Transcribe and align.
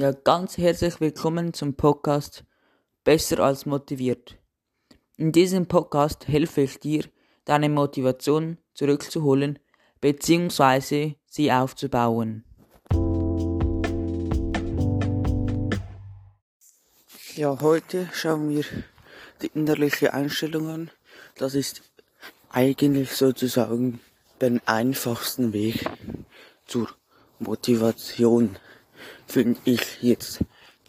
Ja, 0.00 0.12
ganz 0.12 0.56
herzlich 0.56 0.98
willkommen 0.98 1.52
zum 1.52 1.74
Podcast 1.74 2.44
Besser 3.04 3.40
als 3.40 3.66
motiviert. 3.66 4.38
In 5.18 5.30
diesem 5.30 5.66
Podcast 5.66 6.26
helfe 6.26 6.62
ich 6.62 6.80
dir, 6.80 7.04
deine 7.44 7.68
Motivation 7.68 8.56
zurückzuholen 8.72 9.58
bzw. 10.00 11.16
sie 11.26 11.52
aufzubauen. 11.52 12.44
Ja, 17.34 17.60
heute 17.60 18.08
schauen 18.14 18.48
wir 18.48 18.64
die 19.42 19.50
innerliche 19.52 20.14
Einstellung 20.14 20.68
an. 20.68 20.90
Das 21.36 21.54
ist 21.54 21.82
eigentlich 22.48 23.12
sozusagen 23.12 24.00
den 24.40 24.66
einfachsten 24.66 25.52
Weg 25.52 25.84
zur 26.64 26.88
Motivation, 27.38 28.56
finde 29.26 29.60
ich 29.64 30.02
jetzt. 30.02 30.40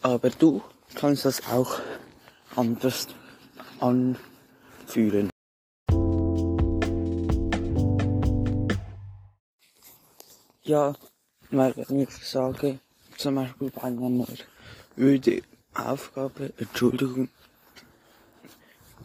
Aber 0.02 0.30
du 0.30 0.62
kannst 0.96 1.26
das 1.26 1.48
auch 1.48 1.80
anders 2.56 3.08
anfühlen. 3.80 5.30
Ja, 10.64 10.96
weil 11.50 11.74
wenn 11.76 12.00
ich 12.02 12.12
sage, 12.12 12.80
zum 13.18 13.36
Beispiel 13.36 13.72
bei 13.72 13.84
einer 13.84 14.28
öde 14.98 15.42
Aufgabe, 15.74 16.54
Entschuldigung, 16.58 17.30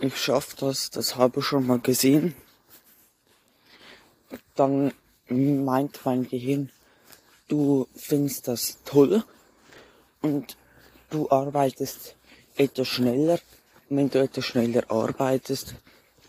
ich 0.01 0.17
schaff 0.17 0.55
das, 0.55 0.91
das 0.91 1.17
habe 1.17 1.41
ich 1.41 1.47
schon 1.47 1.67
mal 1.67 1.81
gesehen, 1.81 2.35
dann 4.55 4.93
meint 5.29 6.01
mein 6.05 6.29
Gehirn, 6.29 6.71
du 7.49 7.87
findest 7.95 8.49
das 8.49 8.79
toll 8.85 9.25
und 10.23 10.57
du 11.11 11.31
arbeitest 11.31 12.17
etwas 12.57 12.89
schneller. 12.89 13.39
Und 13.89 13.97
wenn 13.97 14.11
du 14.11 14.21
etwas 14.21 14.45
schneller 14.45 14.91
arbeitest, 14.91 15.75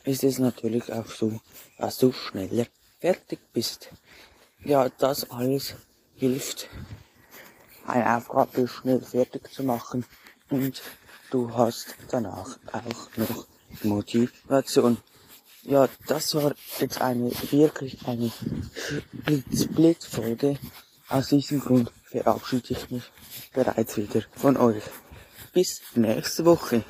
ist 0.04 0.24
es 0.24 0.40
natürlich 0.40 0.92
auch 0.92 1.08
so, 1.08 1.40
dass 1.78 1.98
du 1.98 2.12
schneller 2.12 2.66
fertig 3.00 3.40
bist. 3.54 3.90
Ja, 4.64 4.90
das 4.90 5.30
alles 5.30 5.76
hilft, 6.16 6.70
eine 7.86 8.18
Aufgabe 8.18 8.68
schnell 8.68 9.02
fertig 9.02 9.52
zu 9.52 9.64
machen 9.64 10.06
und 10.50 10.82
du 11.32 11.54
hast 11.54 11.96
danach 12.10 12.58
auch 12.72 13.18
noch 13.18 13.48
Motivation. 13.84 14.98
Ja, 15.64 15.90
das 16.08 16.34
war 16.36 16.54
jetzt 16.80 17.02
eine 17.02 17.32
wirklich 17.52 18.06
eine 18.08 18.32
Blitzfolge. 19.26 20.58
Aus 21.10 21.30
diesem 21.30 21.62
Grund 21.62 21.90
verabschiede 22.04 22.74
ich 22.74 22.92
mich 22.92 23.04
bereits 23.54 23.96
wieder 23.96 24.24
von 24.36 24.58
euch. 24.58 24.84
Bis 25.54 25.82
nächste 25.96 26.44
Woche. 26.44 26.84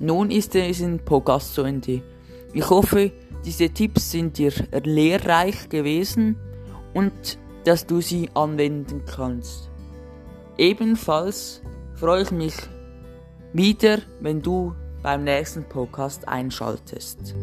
Nun 0.00 0.30
ist 0.32 0.54
diesen 0.54 0.98
Podcast 1.04 1.54
zu 1.54 1.62
Ende. 1.62 2.02
Ich 2.52 2.68
hoffe, 2.68 3.12
diese 3.44 3.70
Tipps 3.70 4.10
sind 4.10 4.38
dir 4.38 4.52
lehrreich 4.82 5.68
gewesen 5.68 6.36
und 6.94 7.38
dass 7.64 7.86
du 7.86 8.00
sie 8.00 8.28
anwenden 8.34 9.04
kannst. 9.06 9.70
Ebenfalls 10.58 11.62
freue 11.94 12.22
ich 12.22 12.32
mich 12.32 12.56
wieder, 13.52 13.98
wenn 14.20 14.42
du 14.42 14.74
beim 15.02 15.24
nächsten 15.24 15.64
Podcast 15.64 16.26
einschaltest. 16.28 17.34